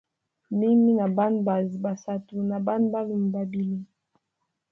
Mimi 0.51 0.75
ni 0.75 0.93
na 0.93 1.07
Bana 1.17 1.41
bazi 1.47 1.77
ba 1.83 1.95
satu 1.97 2.43
na 2.43 2.59
Bana 2.59 2.89
balume 2.91 3.29
babili. 3.31 3.85